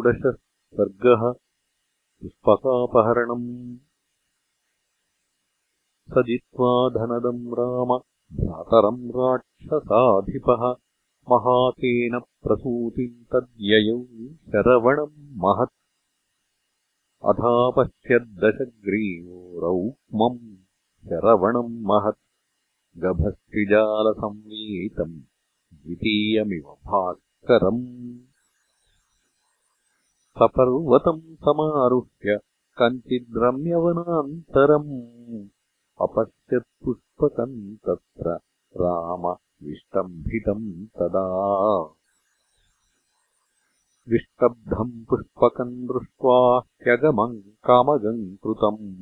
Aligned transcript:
षोडशः 0.00 0.36
सर्गः 0.74 1.34
पुष्पकापहरणम्। 2.20 3.78
स 6.10 6.22
जित्वा 6.26 6.88
धनदम् 6.88 7.54
राम 7.54 8.00
सातरम् 8.32 9.10
राक्षसाधिपः 9.10 10.74
महातेन 11.30 12.18
प्रसूतिम् 12.18 13.24
तद्ययौ 13.24 14.04
शरवणम् 14.52 15.36
महत्। 15.36 15.72
अथापश्यद्दशग्रीवो 17.24 19.60
रौक्मम् 19.60 20.56
शरवणम् 21.04 21.82
महत्। 21.82 22.18
गभस्त्रिजालसंवीतम् 22.98 25.20
द्वितीयमिव 25.74 26.62
भास्करम् 26.62 28.29
सपर्वतम् 30.42 31.36
समारुह्य 31.36 32.40
कञ्चिद्रम्यवनान्तरम् 32.78 33.88
अपश्यत्पुष्पकम् 36.00 37.76
तत्र 37.76 38.30
राम 38.76 39.36
विष्टम्भितम् 39.66 40.86
तदा। 40.86 41.82
विष्टब्धम् 44.08 45.04
पुष्पकम् 45.04 45.86
दृष्ट्वा 45.86 46.58
ह्यगमम् 46.58 47.40
कामगम् 47.40 48.36
कृतम्। 48.36 48.94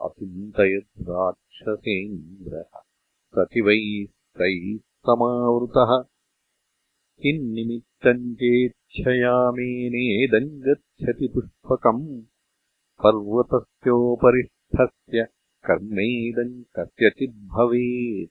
अचिन्तयद् 0.00 1.02
राक्षसेन्द्रः 1.02 2.80
सचिवैस्तैः 3.34 4.78
समावृतः। 4.78 6.02
किन्निमित्तम् 7.22 8.36
चेच्छयामेनेदम् 8.90 10.50
गच्छति 10.50 11.30
पुष्पकम्। 11.34 12.22
पर्वतस्योपरिष्ठस्य 13.04 15.26
कर्मेदम् 15.64 16.62
कस्यचिद्भवेत् 16.76 18.30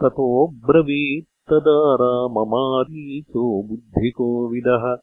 ततोऽब्रवीत्तदा 0.00 1.94
राममारीचो 1.94 3.62
बुद्धिकोविदः। 3.62 4.96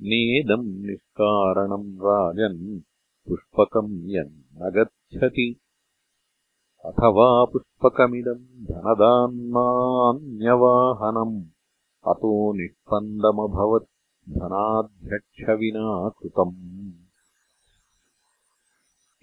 नेदम् 0.00 0.66
निष्कारणम् 0.66 1.96
राजन् 1.96 2.80
पुष्पकम् 3.28 3.92
यन्न 3.92 4.70
गच्छति। 4.70 5.60
अथवा 6.84 7.44
पुष्पकमिदम् 7.44 8.64
धनदान्नान्यवाहनम् 8.64 11.61
अतो 12.06 12.52
निःस्पन्दमभवत् 12.52 13.88
धनाध्यक्षविना 14.28 16.08
कृतम् 16.08 16.92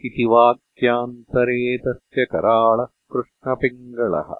इति 0.06 0.26
वाक्यान्तरे 0.26 1.78
तस्य 1.78 2.26
कराळः 2.26 2.84
कृष्णपिङ्गळः 2.84 4.36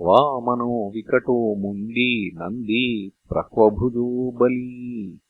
वामनो 0.00 0.90
विकटो 0.90 1.54
मुण्डी 1.54 2.32
नन्दी 2.34 3.12
प्रह्वभुजो 3.28 4.30
बली। 4.30 5.20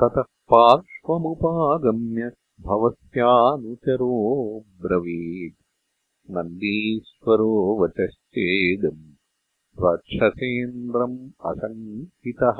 ततः 0.00 0.22
पार्श्वमुपागम्य 0.22 2.32
भवत्यानुचरो 2.60 4.64
ब्रवीत्। 4.82 5.56
नन्दीश्वरो 6.30 7.84
वचश्चेदम् 7.84 9.07
राक्षसेन्द्रम् 9.84 11.18
अशङ्कितः 11.50 12.58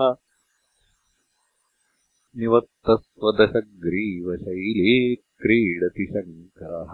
निवत्तस्वदशग्रीवशैले 2.37 4.95
क्रीडति 5.15 6.07
शङ्करः। 6.13 6.93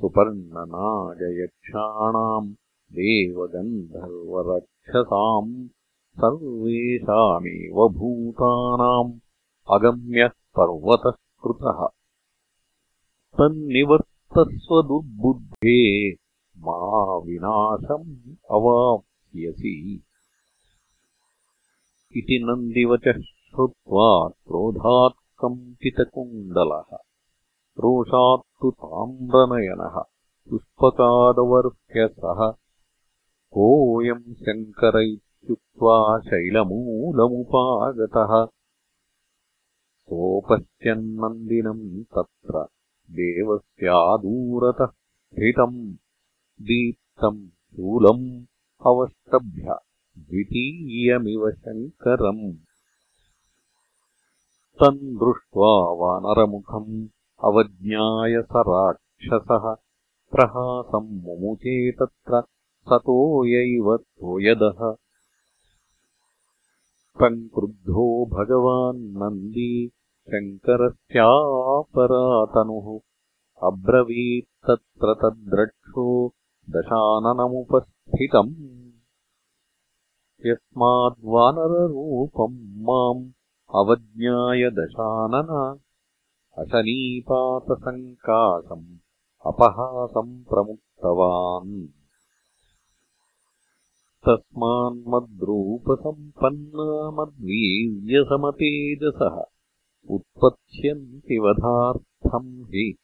सुपर्णनागयक्षाणाम् 0.00 2.50
देवगन्धर्वरक्षसाम् 2.98 5.54
सर्वेषामेव 6.20 7.78
भूतानाम् 7.98 9.12
अगम्यः 9.74 10.32
पर्वतः 10.58 11.80
तन्निवर्तस्वदुर्बुद्धे 13.38 15.80
मा 16.66 16.78
विनाशम् 17.26 18.08
इति 22.18 22.38
नन्दिवचः 22.42 23.12
श्रुत्वा 23.12 24.28
क्रोधात् 24.28 25.16
कम्पितकुण्डलः 25.38 26.96
रोषात्तु 27.78 28.70
ताम्रनयनः 28.70 30.02
पुष्पकादवर्ह्यसः 30.50 32.54
कोऽयम् 33.54 34.34
शङ्कर 34.34 35.00
इत्युक्त्वा 35.00 36.20
शैलमूलमुपागतः। 36.20 38.46
सोपश्यन्नन्दिनम् 40.06 42.04
तत्र 42.04 42.66
देवस्यादूरतः 43.10 44.86
स्थितम् 44.86 45.94
दीप्तम् 46.60 47.48
शूलम् 47.48 48.46
अवष्टभ्य 48.80 49.76
द्वितीयमिव 50.18 51.50
शङ्करम्। 51.50 52.56
तम् 54.80 54.98
दृष्ट्वा 54.98 55.92
वानरमुखम् 55.92 57.08
अवज्ञाय 57.44 58.42
स 58.42 58.48
राक्षसः। 58.52 59.76
प्रहासम् 60.32 61.10
मुमुचे 61.10 61.92
तत्र 61.92 62.42
सतोयैव 62.88 63.96
तोयदः 63.96 64.94
तम् 67.20 67.48
क्रुद्धो 67.48 68.26
भगवान् 68.26 68.98
नन्दी 68.98 69.90
शङ्करस्यापरातनुः। 70.28 73.00
अब्रवीत्तत्र 73.62 75.14
तद्रक्षो 75.14 76.32
दशाननमुपस्थितम्। 76.70 78.54
यस्माद्वानररूपम् 80.46 82.82
माम् 82.82 83.30
अवज्ञाय 83.74 84.70
दशानन। 84.70 85.78
अशनीपातसङ्काशम् 86.58 88.98
अपहासम् 89.46 90.44
प्रमुक्तवान्। 90.44 91.88
तस्मान्मद्रूपसम्पन्ना 94.26 97.10
मद्वीर्यसमतेजसः 97.10 99.44
उत्पत्स्यन्ति 100.10 101.38
वधार्थम् 101.38 102.46
हि 102.46 102.98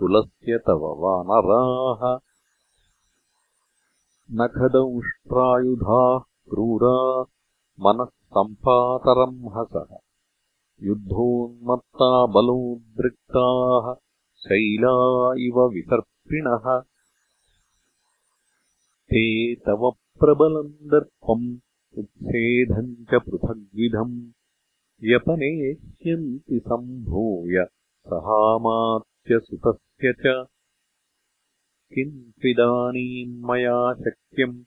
कुलस्य 0.00 0.58
तव 0.58 0.78
वानराः 0.78 2.29
नखदंष्ट्रायुधाः 4.32 6.18
क्रूरा 6.18 7.24
मनः 7.80 8.04
सम्पातरंहसः 8.04 9.96
युद्धोन्मत्ता 10.82 12.26
बलोद्रिक्ताः 12.26 13.94
शैला 14.36 15.34
इव 15.38 15.74
विसर्पिणः। 15.74 16.82
ते 19.10 19.54
तव 19.54 19.90
प्रबलम् 19.90 20.90
दर्पम् 20.90 21.58
उत्सेधम् 21.98 22.94
च 22.94 23.14
पृथग्विधम्। 23.14 24.30
व्यपनेष्यन्ति 25.02 26.58
सम्भूय 26.58 27.66
सहामात्यसुतस्य 28.06 30.12
च 30.12 30.46
किन्त्विदानीम् 31.94 33.44
मया 33.44 33.94
शक्यम् 33.94 34.64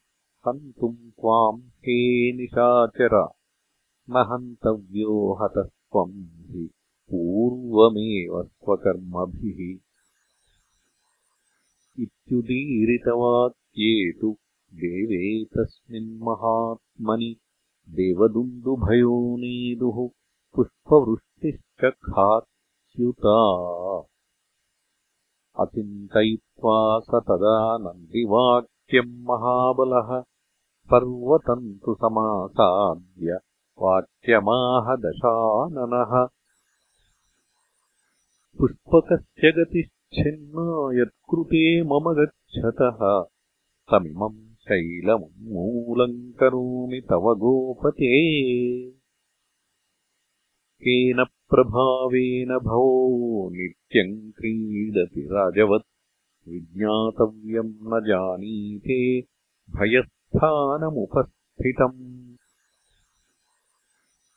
हन्तुम् 0.47 0.95
त्वाम् 0.95 1.61
हे 1.61 2.33
निशाचर। 2.33 3.29
न 4.09 4.27
हन्तव्यो 4.31 5.37
हतस्त्वम् 5.41 6.51
हि 6.51 6.69
पूर्वमेव 7.09 8.43
स्वकर्मभिः। 8.43 9.79
इत्युदीरितवाक्ये 12.03 14.11
तु 14.11 14.37
देवे 14.73 15.45
तस्मिन्महात्मनि 15.45 17.35
देवदुन्दुभयोनेदुः 17.89 20.09
पुष्पवृष्टिश्च 20.55 21.85
खाच्युता 21.85 23.39
अचिन्तयित्वा 25.59 26.99
स 26.99 27.07
तदा 27.07 27.77
नन्दिवाक्यम् 27.77 29.23
महाबलः। 29.23 30.23
पर्वतम् 30.91 31.75
तु 31.85 31.93
समासाद्य 31.93 33.39
वाच्यमाह 33.81 34.95
दशाननः। 34.95 36.27
पुष्पकस्य 38.57 39.51
गतिश्चिन्ना 39.51 41.01
यत्कृते 41.01 41.83
मम 41.83 42.13
गच्छतः। 42.13 43.23
तमिमम् 43.91 44.55
शैलमुन्मूलम् 44.55 46.33
करोमि 46.39 47.01
तव 47.09 47.35
गोपते। 47.35 48.09
केन 50.83 51.25
प्रभावेन 51.53 52.47
भवो 52.47 53.49
नित्यम् 53.49 54.31
क्रीडति 54.31 55.21
राजवत्। 55.21 55.87
विज्ञातव्यम् 56.49 57.73
न 57.81 58.01
जानीते 58.07 59.21
भयस्थानमुपस्थितम्। 59.77 60.77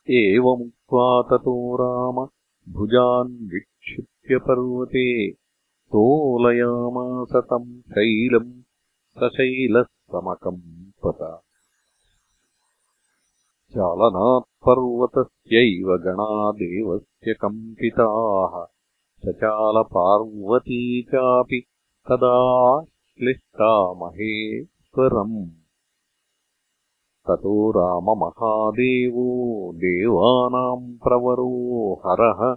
एवमुक्त्वा 0.09 1.21
ततो 1.21 1.75
राम 1.75 2.27
भुजान् 2.73 3.49
विक्षिप्य 3.53 4.37
पर्वते 4.37 5.31
तोलयामास 5.91 7.43
तम् 7.43 7.81
शैलम् 7.81 8.61
सशैलः 9.17 9.83
समकम्पत 9.83 11.46
चालनात्पर्वतस्यैव 13.77 15.97
गणा 15.97 16.51
देवस्य 16.51 17.33
कम्पिताः। 17.33 18.65
सचालपार्वती 19.25 21.03
चापि 21.03 21.63
तदा 22.09 22.83
श्लिष्टा 22.83 23.93
महेश्वरम् 23.93 25.49
ततो 27.27 27.71
राममहादेवो 27.71 29.71
देवानाम् 29.73 30.97
प्रवरो 30.97 32.01
हरः। 32.05 32.55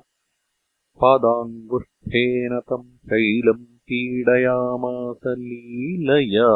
पादाङ्गुष्ठेन 1.01 2.61
तम् 2.69 2.83
शैलम् 2.83 3.65
पीडयामास 3.65 5.21
लीलया 5.27 6.51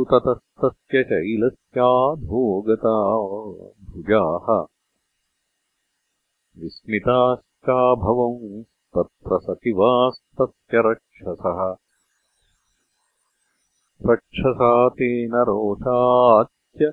ततस्तस्य 0.00 1.02
शैलस्याधोगता 1.02 2.94
भुजाः। 3.92 4.66
विस्मिताश्चाभवंस्तत्र 6.62 9.38
सचिवास्तस्य 9.38 10.72
रक्षसः। 10.72 11.76
रक्षसा 14.10 14.88
तेन 14.88 15.34
रोषाच्च 15.34 16.92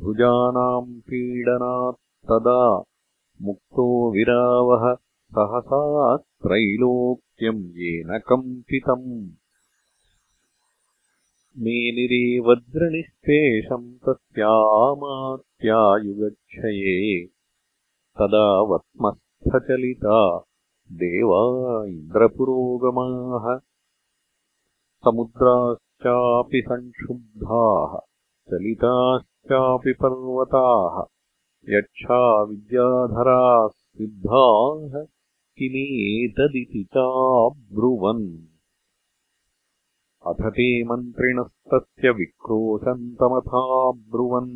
भुजानाम् 0.00 1.00
पीडनात्तदा 1.00 2.84
मुक्तो 3.42 4.10
विरावः 4.10 4.96
सहसा 5.32 6.16
त्रैलोक्यम् 6.16 7.64
येन 7.64 8.20
कम्पितम् 8.28 9.39
मेनिरे 11.58 12.22
वज्रनिष्पेषम् 12.46 13.86
तस्यामात्यायुगक्षये 14.06 16.94
तदा 18.20 18.44
वत्मस्थचलिता 18.70 20.18
देवा 21.02 21.40
इन्द्रपुरोगमाः 21.88 23.46
समुद्राश्चापि 25.06 26.60
संक्षुब्धाः 26.68 27.96
चलिताश्चापि 28.52 29.92
पर्वताः 30.02 30.96
यक्षा 31.74 32.20
विद्याधराः 32.50 33.66
सिद्धाः 33.68 34.94
किमेतदिति 35.58 36.82
चाब्रुवन् 36.96 38.24
अथ 40.28 40.34
ते 40.34 40.64
मन्त्रिणस्तस्य 40.84 42.10
विक्रोशन्तमथाब्रुवन् 42.10 44.50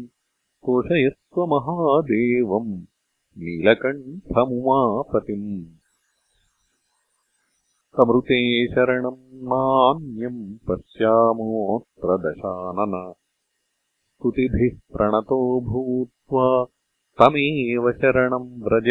कोशयस्व 0.64 1.44
महादेवम् 1.52 2.72
नीलकण्ठमुमापतिम्। 3.43 5.46
समृते 7.96 8.40
शरणम् 8.75 9.22
नान्यम् 9.50 10.43
पश्यामोऽत्र 10.66 12.08
दशानन 12.25 12.94
स्तुतिभिः 13.12 14.75
प्रणतो 14.96 15.38
भूत्वा 15.70 16.49
तमेव 17.19 17.84
शरणम् 17.93 18.50
व्रज 18.64 18.90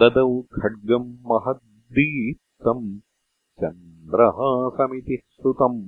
ददौ 0.00 0.30
खड्गम् 0.42 1.08
महद्दीप्तम् 1.32 2.86
चन्द्रहासमिति 3.62 5.16
श्रुतम् 5.16 5.80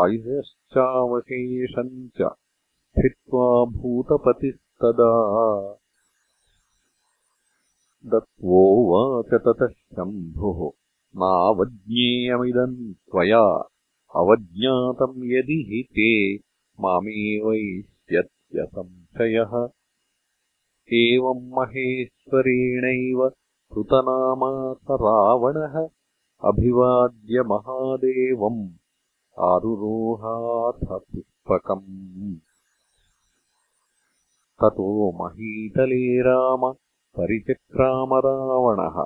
आयुषश्चावशेषम् 0.00 1.94
च 2.08 2.32
स्थित्वा 2.96 3.46
भूतपतिस्तदा 3.76 5.12
दत्वोवाच 8.06 9.40
ततः 9.40 9.66
शम्भुः। 9.66 10.70
नावज्ञेयमिदम् 11.16 12.94
त्वया। 12.94 13.64
अवज्ञातम् 14.16 15.24
यदि 15.24 15.66
हि 15.68 15.82
ते 15.82 16.40
मामेवैष्यत्यसंशयः। 16.80 19.68
एवम् 20.94 21.52
महेश्वरेणैव 21.52 23.32
कृतनामा 23.72 24.74
स 24.74 24.86
रावणः 24.90 25.88
अभिवाद्य 26.44 27.42
महादेवम् 27.42 28.70
आरुरोहाथ 29.38 30.86
पुष्पकम्। 30.86 32.36
ततो 34.60 35.12
महीतले 35.12 36.20
राम 36.20 36.74
परिचक्राम 37.18 38.14
रावणः 38.26 39.02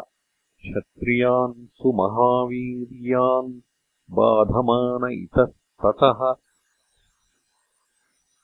क्षत्रियान् 0.60 1.54
सुमहावीर्यान् 1.78 3.52
बाधमान 4.18 5.12
इतस्ततः। 5.12 6.20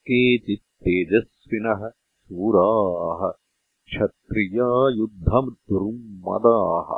केचित्तेजस्विनः 0.08 1.88
शूराः 1.88 3.22
क्षत्रिया 3.90 4.68
युद्धमद्रुमदाः 4.98 6.90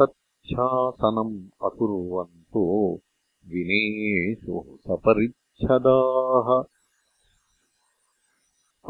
तच्छासनम् 0.00 1.36
अकुर्वन्तो 1.64 2.64
विनेषु 3.52 4.64
सपरिच्छदाः 4.86 6.48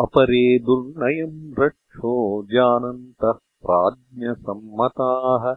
अपरे 0.03 0.59
दुर्नयम् 0.59 1.55
रक्षो 1.59 2.11
जानन्तः 2.43 3.39
प्राज्ञसम्मताः 3.63 5.55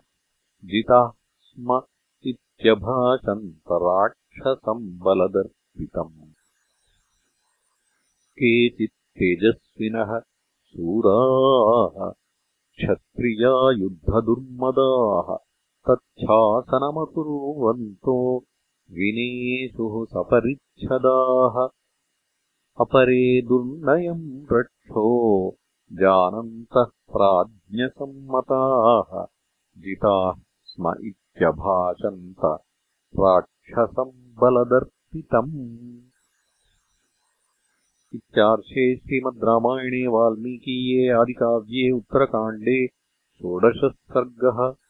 जिताः 0.65 1.09
स्म 1.47 1.81
इत्यभाषन्तराक्षसम् 2.25 4.87
बलदर्पितम्। 5.03 6.31
केचित् 8.39 8.95
तेजस्विनः 9.19 10.13
शूराः 10.69 12.09
क्षत्रिया 12.11 13.53
युद्धदुर्मदाः 13.71 15.29
तच्छासनमकुर्वन्तो 15.89 18.17
विनेषुः 18.91 20.05
सपरिच्छदाः 20.05 21.61
अपरे 22.79 23.41
दुर्नयम् 23.41 24.45
रक्षो 24.51 25.07
जानन्तः 25.93 26.83
प्राज्ञसम्मताः 27.13 29.09
जिताः 29.77 30.39
स्म 30.63 30.93
इत्यभाषन्त 31.05 32.45
राक्षसम् 33.19 34.13
बलदर्पितम्। 34.41 35.51
इत्यार्षे 38.15 38.95
श्रीमद् 38.95 39.43
रामायणे 39.43 40.07
वाल्मीकीये 40.07 41.09
आदिकाव्ये 41.09 41.91
उत्तरकाण्डे 41.91 42.87
षोडशः 43.37 43.89
सर्गः 43.89 44.80